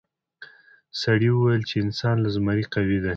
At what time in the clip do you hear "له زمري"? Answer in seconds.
2.21-2.65